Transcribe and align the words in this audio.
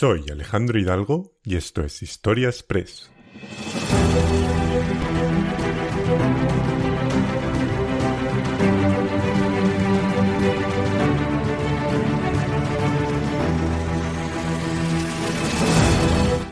Soy 0.00 0.24
Alejandro 0.32 0.78
Hidalgo 0.78 1.34
y 1.44 1.56
esto 1.56 1.82
es 1.82 2.02
Historia 2.02 2.48
Express. 2.48 3.10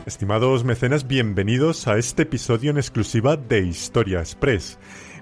Estimados 0.05 0.63
mecenas, 0.63 1.07
bienvenidos 1.07 1.87
a 1.87 1.97
este 1.97 2.21
episodio 2.21 2.69
en 2.69 2.77
exclusiva 2.77 3.35
de 3.35 3.61
Historia 3.61 4.19
Express. 4.19 4.77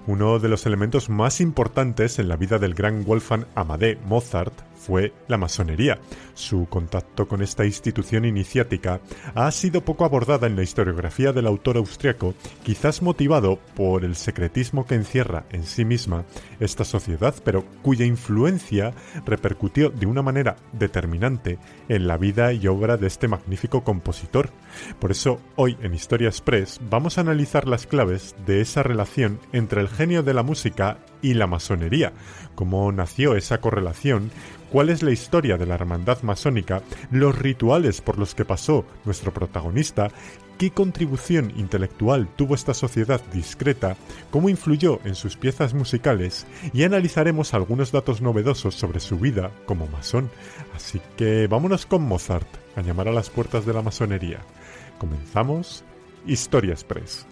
Uno 0.06 0.38
de 0.38 0.50
los 0.50 0.66
elementos 0.66 1.08
más 1.08 1.40
importantes 1.40 2.18
en 2.18 2.28
la 2.28 2.36
vida 2.36 2.58
del 2.58 2.74
gran 2.74 3.06
Wolfgang 3.06 3.46
Amadé 3.54 3.98
Mozart 4.04 4.67
fue 4.78 5.12
la 5.26 5.36
masonería. 5.36 5.98
Su 6.34 6.66
contacto 6.68 7.26
con 7.26 7.42
esta 7.42 7.64
institución 7.64 8.24
iniciática 8.24 9.00
ha 9.34 9.50
sido 9.50 9.84
poco 9.84 10.04
abordada 10.04 10.46
en 10.46 10.56
la 10.56 10.62
historiografía 10.62 11.32
del 11.32 11.46
autor 11.46 11.76
austriaco, 11.76 12.34
quizás 12.62 13.02
motivado 13.02 13.58
por 13.74 14.04
el 14.04 14.14
secretismo 14.14 14.86
que 14.86 14.94
encierra 14.94 15.44
en 15.50 15.64
sí 15.64 15.84
misma 15.84 16.24
esta 16.60 16.84
sociedad, 16.84 17.34
pero 17.44 17.64
cuya 17.82 18.06
influencia 18.06 18.94
repercutió 19.26 19.90
de 19.90 20.06
una 20.06 20.22
manera 20.22 20.56
determinante 20.72 21.58
en 21.88 22.06
la 22.06 22.16
vida 22.16 22.52
y 22.52 22.66
obra 22.68 22.96
de 22.96 23.06
este 23.06 23.28
magnífico 23.28 23.82
compositor. 23.84 24.50
Por 25.00 25.10
eso, 25.10 25.40
hoy 25.56 25.76
en 25.82 25.94
Historia 25.94 26.28
Express 26.28 26.80
vamos 26.88 27.18
a 27.18 27.22
analizar 27.22 27.66
las 27.66 27.86
claves 27.86 28.36
de 28.46 28.60
esa 28.60 28.82
relación 28.82 29.40
entre 29.52 29.80
el 29.80 29.88
genio 29.88 30.22
de 30.22 30.34
la 30.34 30.42
música 30.42 30.98
y 31.22 31.34
la 31.34 31.46
masonería, 31.46 32.12
cómo 32.54 32.90
nació 32.92 33.36
esa 33.36 33.60
correlación, 33.60 34.30
cuál 34.70 34.88
es 34.88 35.02
la 35.02 35.12
historia 35.12 35.56
de 35.56 35.66
la 35.66 35.74
hermandad 35.74 36.22
masónica, 36.22 36.82
los 37.10 37.36
rituales 37.38 38.00
por 38.00 38.18
los 38.18 38.34
que 38.34 38.44
pasó 38.44 38.84
nuestro 39.04 39.32
protagonista, 39.32 40.10
qué 40.58 40.70
contribución 40.70 41.52
intelectual 41.56 42.28
tuvo 42.36 42.54
esta 42.54 42.74
sociedad 42.74 43.20
discreta, 43.32 43.96
cómo 44.30 44.48
influyó 44.48 45.00
en 45.04 45.14
sus 45.14 45.36
piezas 45.36 45.72
musicales 45.72 46.46
y 46.72 46.82
analizaremos 46.82 47.54
algunos 47.54 47.92
datos 47.92 48.20
novedosos 48.20 48.74
sobre 48.74 49.00
su 49.00 49.18
vida 49.18 49.50
como 49.66 49.86
masón. 49.86 50.30
Así 50.74 51.00
que 51.16 51.46
vámonos 51.46 51.86
con 51.86 52.02
Mozart 52.02 52.48
a 52.76 52.82
llamar 52.82 53.08
a 53.08 53.12
las 53.12 53.30
puertas 53.30 53.64
de 53.64 53.72
la 53.72 53.82
masonería. 53.82 54.40
Comenzamos 54.98 55.84
Historia 56.26 56.72
Express. 56.72 57.26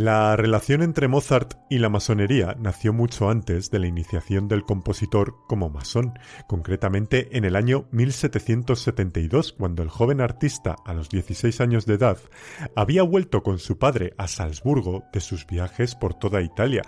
La 0.00 0.34
relación 0.34 0.80
entre 0.80 1.08
Mozart 1.08 1.58
y 1.68 1.76
la 1.76 1.90
masonería 1.90 2.56
nació 2.58 2.94
mucho 2.94 3.28
antes 3.28 3.70
de 3.70 3.78
la 3.80 3.86
iniciación 3.86 4.48
del 4.48 4.62
compositor 4.62 5.34
como 5.46 5.68
masón, 5.68 6.18
concretamente 6.48 7.36
en 7.36 7.44
el 7.44 7.54
año 7.54 7.84
1772, 7.90 9.52
cuando 9.52 9.82
el 9.82 9.90
joven 9.90 10.22
artista, 10.22 10.74
a 10.86 10.94
los 10.94 11.10
16 11.10 11.60
años 11.60 11.84
de 11.84 11.96
edad, 11.96 12.16
había 12.74 13.02
vuelto 13.02 13.42
con 13.42 13.58
su 13.58 13.76
padre 13.76 14.14
a 14.16 14.26
Salzburgo 14.26 15.04
de 15.12 15.20
sus 15.20 15.46
viajes 15.46 15.94
por 15.94 16.14
toda 16.14 16.40
Italia, 16.40 16.80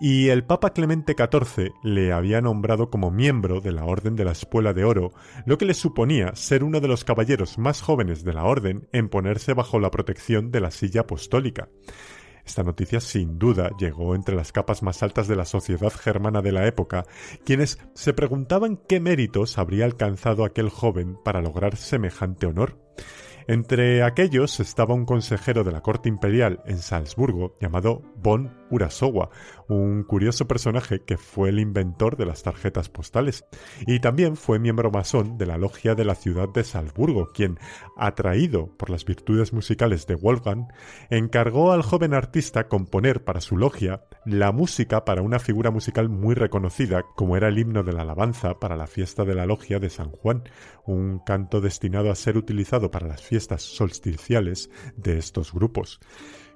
y 0.00 0.28
el 0.28 0.44
Papa 0.44 0.72
Clemente 0.72 1.16
XIV 1.18 1.72
le 1.82 2.12
había 2.12 2.40
nombrado 2.40 2.88
como 2.88 3.10
miembro 3.10 3.60
de 3.60 3.72
la 3.72 3.84
Orden 3.84 4.14
de 4.14 4.24
la 4.24 4.30
Espuela 4.30 4.72
de 4.74 4.84
Oro, 4.84 5.10
lo 5.44 5.58
que 5.58 5.64
le 5.64 5.74
suponía 5.74 6.36
ser 6.36 6.62
uno 6.62 6.78
de 6.78 6.86
los 6.86 7.02
caballeros 7.02 7.58
más 7.58 7.82
jóvenes 7.82 8.22
de 8.22 8.32
la 8.32 8.44
Orden 8.44 8.86
en 8.92 9.08
ponerse 9.08 9.54
bajo 9.54 9.80
la 9.80 9.90
protección 9.90 10.52
de 10.52 10.60
la 10.60 10.70
silla 10.70 11.00
apostólica. 11.00 11.68
Esta 12.50 12.64
noticia 12.64 12.98
sin 12.98 13.38
duda 13.38 13.70
llegó 13.78 14.16
entre 14.16 14.34
las 14.34 14.50
capas 14.50 14.82
más 14.82 15.04
altas 15.04 15.28
de 15.28 15.36
la 15.36 15.44
sociedad 15.44 15.92
germana 15.92 16.42
de 16.42 16.50
la 16.50 16.66
época, 16.66 17.06
quienes 17.44 17.78
se 17.94 18.12
preguntaban 18.12 18.76
qué 18.88 18.98
méritos 18.98 19.56
habría 19.56 19.84
alcanzado 19.84 20.44
aquel 20.44 20.68
joven 20.68 21.16
para 21.24 21.42
lograr 21.42 21.76
semejante 21.76 22.46
honor. 22.46 22.76
Entre 23.50 24.04
aquellos 24.04 24.60
estaba 24.60 24.94
un 24.94 25.04
consejero 25.04 25.64
de 25.64 25.72
la 25.72 25.80
corte 25.80 26.08
imperial 26.08 26.60
en 26.66 26.78
Salzburgo 26.78 27.56
llamado 27.60 28.00
von 28.14 28.56
Urasowa, 28.70 29.30
un 29.66 30.04
curioso 30.04 30.46
personaje 30.46 31.00
que 31.00 31.16
fue 31.16 31.48
el 31.48 31.58
inventor 31.58 32.16
de 32.16 32.26
las 32.26 32.44
tarjetas 32.44 32.88
postales, 32.88 33.44
y 33.88 33.98
también 33.98 34.36
fue 34.36 34.60
miembro 34.60 34.92
masón 34.92 35.36
de 35.36 35.46
la 35.46 35.58
logia 35.58 35.96
de 35.96 36.04
la 36.04 36.14
ciudad 36.14 36.48
de 36.48 36.62
Salzburgo, 36.62 37.32
quien, 37.34 37.58
atraído 37.96 38.68
por 38.76 38.88
las 38.88 39.04
virtudes 39.04 39.52
musicales 39.52 40.06
de 40.06 40.14
Wolfgang, 40.14 40.68
encargó 41.10 41.72
al 41.72 41.82
joven 41.82 42.14
artista 42.14 42.68
componer 42.68 43.24
para 43.24 43.40
su 43.40 43.56
logia 43.56 44.04
la 44.24 44.52
música 44.52 45.04
para 45.04 45.22
una 45.22 45.40
figura 45.40 45.72
musical 45.72 46.08
muy 46.08 46.36
reconocida, 46.36 47.02
como 47.16 47.36
era 47.36 47.48
el 47.48 47.58
himno 47.58 47.82
de 47.82 47.94
la 47.94 48.02
alabanza 48.02 48.60
para 48.60 48.76
la 48.76 48.86
fiesta 48.86 49.24
de 49.24 49.34
la 49.34 49.46
logia 49.46 49.80
de 49.80 49.90
San 49.90 50.12
Juan, 50.12 50.44
un 50.86 51.18
canto 51.18 51.60
destinado 51.60 52.12
a 52.12 52.14
ser 52.14 52.36
utilizado 52.36 52.92
para 52.92 53.08
las 53.08 53.22
fiestas 53.22 53.39
solsticiales 53.48 54.70
de 54.96 55.18
estos 55.18 55.52
grupos. 55.52 56.00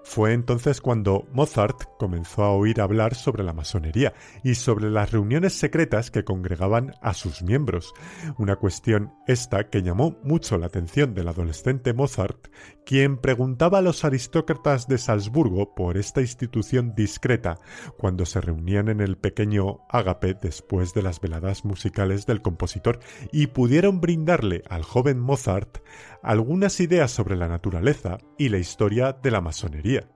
Fue 0.04 0.34
entonces 0.34 0.82
cuando 0.82 1.26
Mozart 1.32 1.84
comenzó 1.98 2.44
a 2.44 2.52
oír 2.52 2.82
hablar 2.82 3.14
sobre 3.14 3.42
la 3.42 3.54
masonería 3.54 4.12
y 4.44 4.54
sobre 4.54 4.90
las 4.90 5.10
reuniones 5.10 5.54
secretas 5.54 6.10
que 6.10 6.24
congregaban 6.24 6.92
a 7.00 7.14
sus 7.14 7.42
miembros, 7.42 7.94
una 8.36 8.56
cuestión 8.56 9.14
esta 9.26 9.70
que 9.70 9.82
llamó 9.82 10.18
mucho 10.22 10.58
la 10.58 10.66
atención 10.66 11.14
del 11.14 11.28
adolescente 11.28 11.94
Mozart, 11.94 12.48
quien 12.84 13.16
preguntaba 13.16 13.78
a 13.78 13.82
los 13.82 14.04
aristócratas 14.04 14.88
de 14.88 14.98
Salzburgo 14.98 15.74
por 15.74 15.96
esta 15.96 16.20
institución 16.20 16.94
discreta 16.94 17.58
cuando 17.96 18.26
se 18.26 18.40
reunían 18.40 18.88
en 18.88 19.00
el 19.00 19.16
pequeño 19.16 19.80
ágape 19.88 20.34
después 20.34 20.94
de 20.94 21.02
las 21.02 21.20
veladas 21.20 21.64
musicales 21.64 22.26
del 22.26 22.42
compositor 22.42 23.00
y 23.32 23.48
pudieron 23.48 24.00
brindarle 24.00 24.62
al 24.68 24.82
joven 24.82 25.18
Mozart 25.18 25.78
algunas 26.22 26.80
ideas 26.80 27.10
sobre 27.10 27.36
la 27.36 27.48
naturaleza 27.48 28.18
y 28.38 28.48
la 28.48 28.58
historia 28.58 29.12
de 29.12 29.30
la 29.30 29.40
masonería. 29.40 30.13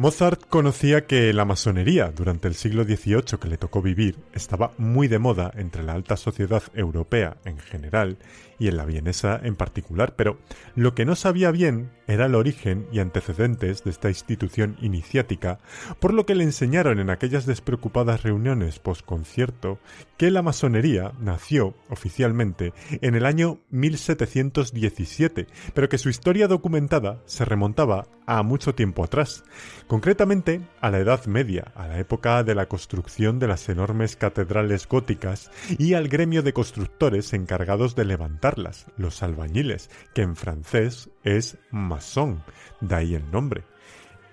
Mozart 0.00 0.46
conocía 0.48 1.06
que 1.06 1.30
la 1.34 1.44
masonería, 1.44 2.10
durante 2.10 2.48
el 2.48 2.54
siglo 2.54 2.84
XVIII 2.84 3.38
que 3.38 3.48
le 3.48 3.58
tocó 3.58 3.82
vivir, 3.82 4.16
estaba 4.32 4.72
muy 4.78 5.08
de 5.08 5.18
moda 5.18 5.52
entre 5.54 5.82
la 5.82 5.92
alta 5.92 6.16
sociedad 6.16 6.62
europea 6.72 7.36
en 7.44 7.58
general 7.58 8.16
y 8.58 8.68
en 8.68 8.78
la 8.78 8.86
vienesa 8.86 9.38
en 9.42 9.56
particular, 9.56 10.14
pero 10.16 10.38
lo 10.74 10.94
que 10.94 11.04
no 11.04 11.16
sabía 11.16 11.50
bien 11.50 11.90
era 12.10 12.26
el 12.26 12.34
origen 12.34 12.86
y 12.92 12.98
antecedentes 12.98 13.84
de 13.84 13.90
esta 13.90 14.08
institución 14.08 14.76
iniciática, 14.80 15.58
por 15.98 16.12
lo 16.12 16.26
que 16.26 16.34
le 16.34 16.44
enseñaron 16.44 16.98
en 16.98 17.10
aquellas 17.10 17.46
despreocupadas 17.46 18.22
reuniones 18.22 18.78
post-concierto 18.78 19.78
que 20.16 20.30
la 20.30 20.42
masonería 20.42 21.12
nació 21.20 21.74
oficialmente 21.88 22.72
en 22.90 23.14
el 23.14 23.24
año 23.24 23.58
1717, 23.70 25.46
pero 25.72 25.88
que 25.88 25.98
su 25.98 26.08
historia 26.08 26.48
documentada 26.48 27.20
se 27.24 27.44
remontaba 27.44 28.06
a 28.26 28.42
mucho 28.42 28.74
tiempo 28.74 29.02
atrás, 29.02 29.44
concretamente 29.88 30.60
a 30.80 30.90
la 30.90 30.98
Edad 30.98 31.24
Media, 31.26 31.72
a 31.74 31.88
la 31.88 31.98
época 31.98 32.44
de 32.44 32.54
la 32.54 32.66
construcción 32.66 33.38
de 33.38 33.48
las 33.48 33.68
enormes 33.68 34.14
catedrales 34.14 34.86
góticas 34.86 35.50
y 35.78 35.94
al 35.94 36.08
gremio 36.08 36.42
de 36.42 36.52
constructores 36.52 37.32
encargados 37.32 37.96
de 37.96 38.04
levantarlas, 38.04 38.86
los 38.96 39.22
albañiles, 39.22 39.90
que 40.14 40.22
en 40.22 40.36
francés 40.36 41.10
es 41.24 41.58
maçon, 41.70 42.42
de 42.80 42.94
ahí 42.94 43.14
el 43.14 43.30
nombre. 43.30 43.64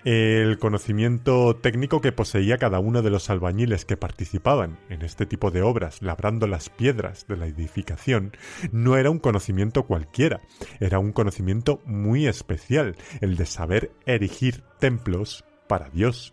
El 0.04 0.58
conocimiento 0.58 1.56
técnico 1.56 2.00
que 2.00 2.12
poseía 2.12 2.56
cada 2.56 2.78
uno 2.78 3.02
de 3.02 3.10
los 3.10 3.30
albañiles 3.30 3.84
que 3.84 3.96
participaban 3.96 4.78
en 4.88 5.02
este 5.02 5.26
tipo 5.26 5.50
de 5.50 5.62
obras, 5.62 6.02
labrando 6.02 6.46
las 6.46 6.70
piedras 6.70 7.26
de 7.26 7.36
la 7.36 7.46
edificación, 7.46 8.32
no 8.70 8.96
era 8.96 9.10
un 9.10 9.18
conocimiento 9.18 9.82
cualquiera, 9.82 10.40
era 10.78 10.98
un 10.98 11.12
conocimiento 11.12 11.82
muy 11.84 12.26
especial, 12.26 12.96
el 13.20 13.36
de 13.36 13.44
saber 13.44 13.90
erigir 14.06 14.62
templos 14.78 15.44
para 15.66 15.90
Dios. 15.90 16.32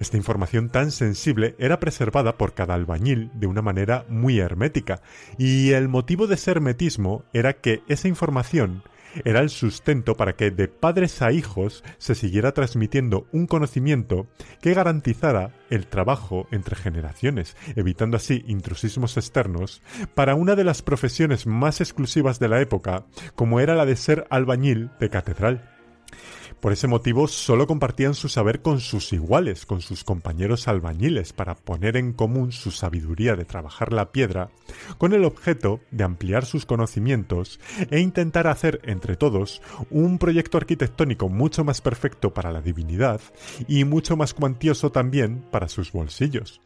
Esta 0.00 0.16
información 0.16 0.68
tan 0.68 0.90
sensible 0.90 1.54
era 1.58 1.80
preservada 1.80 2.36
por 2.36 2.52
cada 2.52 2.74
albañil 2.74 3.30
de 3.34 3.46
una 3.46 3.62
manera 3.62 4.04
muy 4.08 4.38
hermética, 4.38 5.00
y 5.38 5.70
el 5.70 5.88
motivo 5.88 6.26
de 6.26 6.34
ese 6.34 6.50
hermetismo 6.50 7.24
era 7.32 7.54
que 7.54 7.82
esa 7.88 8.08
información 8.08 8.82
era 9.24 9.40
el 9.40 9.50
sustento 9.50 10.14
para 10.14 10.34
que 10.34 10.50
de 10.50 10.68
padres 10.68 11.22
a 11.22 11.32
hijos 11.32 11.84
se 11.98 12.14
siguiera 12.14 12.52
transmitiendo 12.52 13.26
un 13.32 13.46
conocimiento 13.46 14.26
que 14.60 14.74
garantizara 14.74 15.54
el 15.70 15.86
trabajo 15.86 16.46
entre 16.50 16.76
generaciones, 16.76 17.56
evitando 17.76 18.16
así 18.16 18.44
intrusismos 18.46 19.16
externos, 19.16 19.82
para 20.14 20.34
una 20.34 20.56
de 20.56 20.64
las 20.64 20.82
profesiones 20.82 21.46
más 21.46 21.80
exclusivas 21.80 22.38
de 22.38 22.48
la 22.48 22.60
época, 22.60 23.06
como 23.34 23.60
era 23.60 23.74
la 23.74 23.86
de 23.86 23.96
ser 23.96 24.26
albañil 24.30 24.90
de 25.00 25.10
catedral. 25.10 25.74
Por 26.60 26.72
ese 26.72 26.88
motivo 26.88 27.28
solo 27.28 27.68
compartían 27.68 28.14
su 28.14 28.28
saber 28.28 28.62
con 28.62 28.80
sus 28.80 29.12
iguales, 29.12 29.64
con 29.64 29.80
sus 29.80 30.02
compañeros 30.02 30.66
albañiles, 30.66 31.32
para 31.32 31.54
poner 31.54 31.96
en 31.96 32.12
común 32.12 32.50
su 32.50 32.72
sabiduría 32.72 33.36
de 33.36 33.44
trabajar 33.44 33.92
la 33.92 34.10
piedra, 34.10 34.50
con 34.98 35.12
el 35.12 35.24
objeto 35.24 35.78
de 35.92 36.02
ampliar 36.02 36.44
sus 36.44 36.66
conocimientos 36.66 37.60
e 37.90 38.00
intentar 38.00 38.48
hacer 38.48 38.80
entre 38.84 39.16
todos 39.16 39.62
un 39.90 40.18
proyecto 40.18 40.58
arquitectónico 40.58 41.28
mucho 41.28 41.62
más 41.62 41.80
perfecto 41.80 42.34
para 42.34 42.50
la 42.50 42.60
divinidad 42.60 43.20
y 43.68 43.84
mucho 43.84 44.16
más 44.16 44.34
cuantioso 44.34 44.90
también 44.90 45.44
para 45.52 45.68
sus 45.68 45.92
bolsillos. 45.92 46.60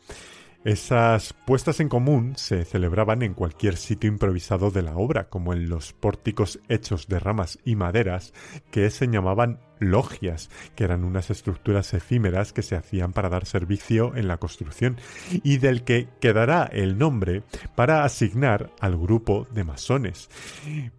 Esas 0.65 1.33
puestas 1.33 1.81
en 1.81 1.89
común 1.89 2.35
se 2.37 2.65
celebraban 2.65 3.23
en 3.23 3.35
cualquier 3.35 3.77
sitio 3.77 4.09
improvisado 4.09 4.71
de 4.71 4.83
la 4.83 4.97
obra, 4.97 5.29
como 5.29 5.53
en 5.53 5.69
los 5.69 5.93
pórticos 5.93 6.61
hechos 6.69 7.09
de 7.09 7.19
ramas 7.19 7.59
y 7.65 7.75
maderas 7.75 8.33
que 8.71 8.89
se 8.91 9.09
llamaban 9.09 9.59
logias, 9.83 10.51
que 10.75 10.85
eran 10.85 11.05
unas 11.05 11.31
estructuras 11.31 11.95
efímeras 11.95 12.53
que 12.53 12.63
se 12.63 12.77
hacían 12.77 13.13
para 13.13 13.29
dar 13.29 13.47
servicio 13.47 14.17
en 14.17 14.29
la 14.29 14.39
construcción 14.39 14.97
y 15.43 15.59
del 15.59 15.85
que 15.85 16.09
quedará 16.21 16.65
el 16.65 16.99
nombre 16.99 17.43
para 17.75 18.05
asignar 18.05 18.71
al 18.81 18.97
grupo 18.97 19.47
de 19.53 19.65
masones. 19.65 20.29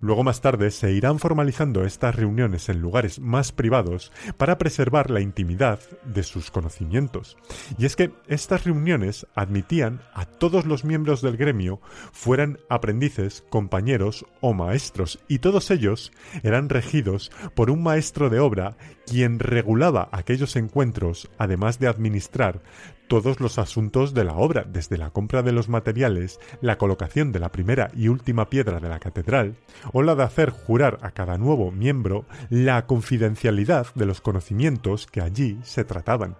Luego 0.01 0.23
más 0.23 0.41
tarde 0.41 0.71
se 0.71 0.91
irán 0.91 1.19
formalizando 1.19 1.83
estas 1.83 2.15
reuniones 2.15 2.69
en 2.69 2.79
lugares 2.79 3.19
más 3.19 3.51
privados 3.51 4.11
para 4.37 4.57
preservar 4.57 5.09
la 5.09 5.21
intimidad 5.21 5.79
de 6.05 6.23
sus 6.23 6.51
conocimientos. 6.51 7.37
Y 7.77 7.85
es 7.85 7.95
que 7.95 8.11
estas 8.27 8.63
reuniones 8.63 9.27
admitían 9.35 10.01
a 10.13 10.25
todos 10.25 10.65
los 10.65 10.83
miembros 10.83 11.21
del 11.21 11.37
gremio, 11.37 11.81
fueran 12.11 12.59
aprendices, 12.69 13.43
compañeros 13.49 14.25
o 14.41 14.53
maestros, 14.53 15.19
y 15.27 15.39
todos 15.39 15.71
ellos 15.71 16.11
eran 16.43 16.69
regidos 16.69 17.31
por 17.55 17.69
un 17.69 17.83
maestro 17.83 18.29
de 18.29 18.39
obra 18.39 18.72
quien 19.05 19.39
regulaba 19.39 20.09
aquellos 20.11 20.55
encuentros, 20.55 21.29
además 21.37 21.79
de 21.79 21.87
administrar 21.87 22.61
todos 23.07 23.39
los 23.39 23.59
asuntos 23.59 24.13
de 24.13 24.23
la 24.23 24.33
obra, 24.33 24.65
desde 24.67 24.97
la 24.97 25.11
compra 25.11 25.43
de 25.43 25.51
los 25.51 25.69
materiales, 25.69 26.39
la 26.61 26.77
colocación 26.77 27.31
de 27.31 27.39
la 27.39 27.51
primera 27.51 27.91
y 27.95 28.07
última 28.07 28.49
piedra 28.49 28.79
de 28.79 28.89
la 28.89 28.99
catedral, 28.99 29.55
o 29.91 30.01
la 30.01 30.15
de 30.15 30.23
hacer 30.23 30.49
jurar 30.49 30.97
a 31.01 31.11
cada 31.11 31.37
nuevo 31.37 31.71
miembro 31.71 32.25
la 32.49 32.85
confidencialidad 32.87 33.87
de 33.95 34.05
los 34.05 34.21
conocimientos 34.21 35.05
que 35.05 35.21
allí 35.21 35.59
se 35.63 35.83
trataban 35.83 36.37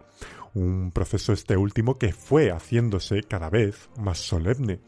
un 0.53 0.91
proceso 0.91 1.33
este 1.33 1.57
último 1.57 1.97
que 1.97 2.13
fue 2.13 2.51
haciéndose 2.51 3.23
cada 3.23 3.49
vez 3.49 3.89
más 3.97 4.19
solemne. 4.19 4.79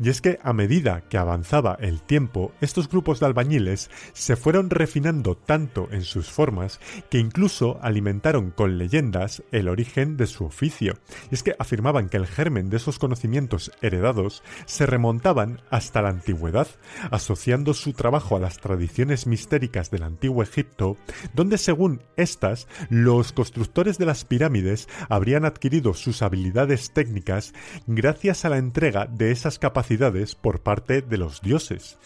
Y 0.00 0.08
es 0.08 0.20
que 0.20 0.38
a 0.42 0.52
medida 0.52 1.02
que 1.08 1.18
avanzaba 1.18 1.76
el 1.80 2.02
tiempo, 2.02 2.52
estos 2.60 2.88
grupos 2.88 3.20
de 3.20 3.26
albañiles 3.26 3.90
se 4.12 4.36
fueron 4.36 4.70
refinando 4.70 5.36
tanto 5.36 5.88
en 5.92 6.02
sus 6.02 6.30
formas 6.30 6.80
que 7.10 7.18
incluso 7.18 7.78
alimentaron 7.82 8.50
con 8.50 8.78
leyendas 8.78 9.42
el 9.52 9.68
origen 9.68 10.16
de 10.16 10.26
su 10.26 10.44
oficio. 10.44 10.98
Y 11.30 11.34
es 11.34 11.42
que 11.42 11.54
afirmaban 11.58 12.08
que 12.08 12.16
el 12.16 12.26
germen 12.26 12.70
de 12.70 12.78
esos 12.78 12.98
conocimientos 12.98 13.70
heredados 13.80 14.42
se 14.66 14.86
remontaban 14.86 15.60
hasta 15.70 16.02
la 16.02 16.08
antigüedad, 16.08 16.68
asociando 17.10 17.74
su 17.74 17.92
trabajo 17.92 18.36
a 18.36 18.40
las 18.40 18.58
tradiciones 18.58 19.26
mistéricas 19.26 19.90
del 19.90 20.02
antiguo 20.02 20.42
Egipto, 20.42 20.96
donde 21.34 21.58
según 21.58 22.02
estas, 22.16 22.66
los 22.90 23.32
constructores 23.32 23.98
de 23.98 24.06
las 24.06 24.24
pirámides 24.24 24.88
habrían 25.12 25.44
adquirido 25.44 25.92
sus 25.92 26.22
habilidades 26.22 26.90
técnicas 26.90 27.52
gracias 27.86 28.46
a 28.46 28.48
la 28.48 28.56
entrega 28.56 29.04
de 29.04 29.30
esas 29.30 29.58
capacidades 29.58 30.34
por 30.34 30.62
parte 30.62 31.02
de 31.02 31.18
los 31.18 31.42
dioses. 31.42 31.98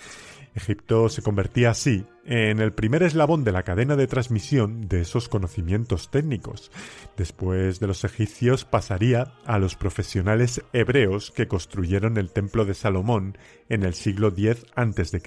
Egipto 0.57 1.11
se 1.11 1.21
convertía 1.21 1.71
así 1.71 2.07
en 2.25 2.61
el 2.61 2.73
primer 2.73 3.03
eslabón 3.03 3.45
de 3.45 3.53
la 3.53 3.63
cadena 3.63 3.95
de 3.95 4.07
transmisión 4.07 4.89
de 4.89 5.03
esos 5.03 5.29
conocimientos 5.29 6.11
técnicos. 6.11 6.73
Después 7.17 7.79
de 7.79 7.87
los 7.87 8.05
egipcios 8.05 8.65
pasaría 8.65 9.35
a 9.45 9.59
los 9.59 9.77
profesionales 9.77 10.63
hebreos 10.73 11.31
que 11.31 11.47
construyeron 11.47 12.17
el 12.17 12.33
templo 12.33 12.65
de 12.65 12.73
Salomón 12.73 13.37
en 13.69 13.83
el 13.83 13.93
siglo 13.93 14.29
X 14.29 14.65
a.C., 14.75 15.23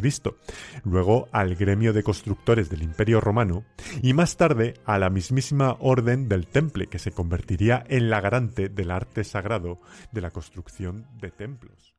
luego 0.84 1.30
al 1.32 1.56
gremio 1.56 1.94
de 1.94 2.04
constructores 2.04 2.70
del 2.72 2.82
Imperio 2.82 3.22
Romano 3.22 3.66
y 4.02 4.14
más 4.14 4.36
tarde 4.36 4.74
a 4.84 4.98
la 4.98 5.12
mismísima 5.12 5.78
orden 5.80 6.28
del 6.28 6.48
Temple 6.48 6.88
que 6.88 7.00
se 7.00 7.12
convertiría 7.12 7.84
en 7.88 8.10
la 8.10 8.20
garante 8.20 8.68
del 8.68 8.90
arte 8.90 9.24
sagrado 9.24 9.80
de 10.12 10.22
la 10.22 10.32
construcción 10.32 11.06
de 11.22 11.30
templos. 11.30 11.99